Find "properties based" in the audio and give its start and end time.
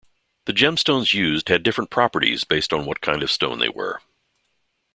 1.91-2.73